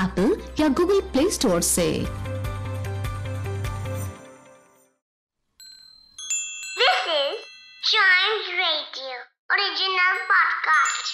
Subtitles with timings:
[0.00, 2.06] Apple या Google play store से।
[6.78, 7.42] This is
[7.82, 9.18] Chimes Radio,
[9.56, 11.10] original podcast.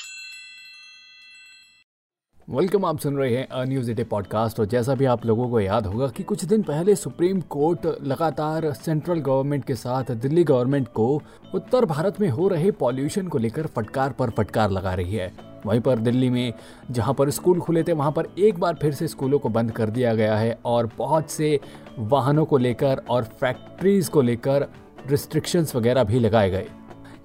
[2.49, 5.61] Welcome आप सुन रहे हैं अ न्यूज़ डे पॉडकास्ट और जैसा भी आप लोगों को
[5.61, 10.89] याद होगा कि कुछ दिन पहले सुप्रीम कोर्ट लगातार सेंट्रल गवर्नमेंट के साथ दिल्ली गवर्नमेंट
[10.89, 11.23] को
[11.55, 15.81] उत्तर भारत में हो रहे पॉल्यूशन को लेकर फटकार पर फटकार लगा रही है। वहीं
[15.81, 16.53] पर दिल्ली में,
[16.91, 19.91] जहाँ पर स्कूल खुले थे, वहाँ पर एक बार फिर से स्कूलों को बंद कर
[19.91, 21.59] दिया गया है और बहुत से
[21.99, 24.67] वाहनों को लेकर और फैक्ट्रीज को लेकर
[25.11, 26.67] रिस्ट्रिक्शंस वगैरह भी लगाए गए।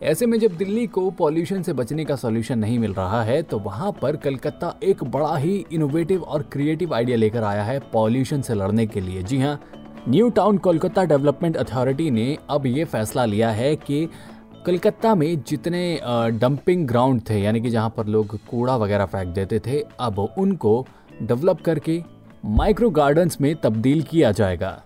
[0.02, 3.60] ऐसे में जब दिल्ली को पॉल्यूशन से बचने का सॉल्यूशन नहीं मिल रहा है तो
[3.60, 8.54] वहाँ पर कलकत्ता एक बड़ा ही इनोवेटिव और क्रिएटिव आइडिया लेकर आया है पॉल्यूशन से
[8.54, 9.60] लड़ने के लिए। जी हाँ
[10.10, 14.08] New Town Kolkata development authority ने अब ये फैसला लिया है कि
[14.66, 16.00] कलकत्ता में जितने
[16.40, 20.86] डंपिंग ग्राउंड थे, यानी कि जहाँ पर लोग कूड़ा वगैरह फेंक देते थे, अब उनको
[21.22, 22.02] डेवलप करके
[22.46, 24.82] माइक्रो गार्डन्स में तब्दील किया जाएगा।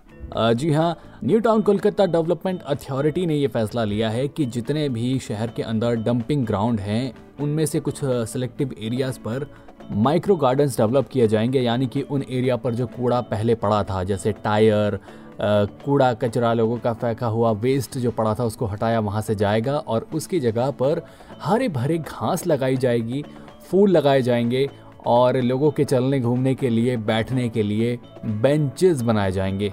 [0.52, 5.18] जी हाँ New Town Kolkata development authority ने ये फैसला लिया है कि जितने भी
[5.18, 9.46] शहर के अंदर डंपिंग ग्राउंड हैं, उनमें से कुछ सेलेक्टिव एरियाज़ पर
[9.90, 14.02] माइक्रो गार्डन्स डेवलप किए जाएँगे, यानी कि उन एरिया पर जो कूड़ा पहले पड़ा था,
[14.04, 14.98] जैसे टायर
[15.40, 19.76] कूड़ा कचरा लोगों का फेंका हुआ वेस्ट जो पड़ा था उसको हटाया वहाँ से जाएगा
[19.78, 21.02] और उसकी जगह पर
[21.42, 23.24] हरे भरे घास लगाई जाएगी,
[23.70, 24.68] फूल लगाए जाएँगे
[25.06, 29.72] और लोगों के चलने घूमने के लिए, बैठने के लिए बेंचेस बनाए जाएँगे।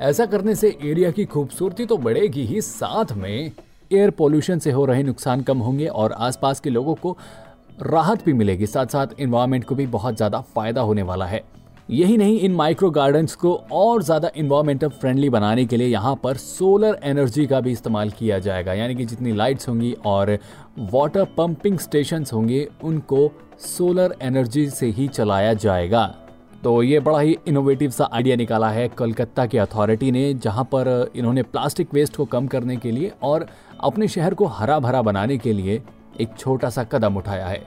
[0.00, 3.52] ऐसा करने से एरिया की खूबसूरती तो बढ़ेगी ही, साथ में
[3.90, 7.16] एयर पोल्यूशन से हो रहे नुकसान कम होंगे और आसपास के लोगों को
[7.82, 11.42] राहत भी मिलेगी। साथ साथ इन्वायरमेंट को भी बहुत ज़्यादा फ़ायदा होने वाला है।
[11.88, 16.36] यही नहीं, इन माइक्रो गार्डन्स को और ज़्यादा इन्वायरमेंटल फ्रेंडली बनाने के लिए यहाँ पर
[16.36, 20.38] सोलर एनर्जी का भी इस्तेमाल किया जाएगा। यानी कि जितनी लाइट्स होंगी और
[20.78, 23.30] वाटर पंपिंग स्टेशंस होंगे, उनको
[23.66, 26.06] सोलर एनर्जी से ही चलाया जाएगा।
[26.64, 31.12] तो ये बड़ा ही इनोवेटिव सा आइडिया निकाला है कोलकाता की अथॉरिटी ने, जहाँ पर
[31.16, 33.46] इन्होंने प्लास्टिक वेस्ट को कम करने के लिए और
[33.80, 35.80] अपने शहर को हरा भरा बनाने के लिए
[36.20, 37.62] एक छोटा सा कदम उठाया है।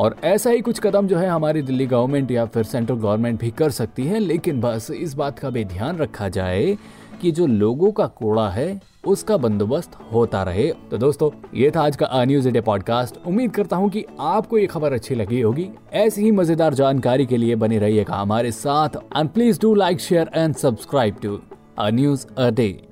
[0.00, 3.50] और ऐसा ही कुछ कदम जो है हमारी दिल्ली गवर्नमेंट या फिर सेंट्रल गवर्नमेंट भी
[3.50, 6.76] कर सकती है, लेकिन बस इस बात का भी ध्यान रखा जाए
[7.20, 11.96] कि जो लोगों का कूड़ा है, उसका बंदोबस्त होता रहे। तो दोस्तों, ये था आज
[11.96, 16.22] का न्यूज़ डे पॉडकास्ट। उम्मीद करता हूँ कि आपको ये खबर अच्छी लगी होगी। ऐसी
[16.22, 20.54] ही मज़ेदार जानकारी के लिए बने रहिएगा हमारे साथ। And please do like share and
[20.54, 21.40] subscribe to
[21.78, 22.89] a news a day